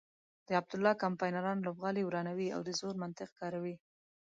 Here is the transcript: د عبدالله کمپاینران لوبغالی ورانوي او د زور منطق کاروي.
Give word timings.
د 0.47 0.49
عبدالله 0.59 0.93
کمپاینران 1.03 1.57
لوبغالی 1.61 2.03
ورانوي 2.05 2.47
او 2.55 2.61
د 2.67 2.69
زور 2.79 2.95
منطق 3.03 3.29
کاروي. 3.39 3.75